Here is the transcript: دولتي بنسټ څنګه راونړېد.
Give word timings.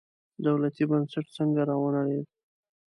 دولتي 0.45 0.83
بنسټ 0.89 1.25
څنګه 1.37 1.61
راونړېد. 1.69 2.27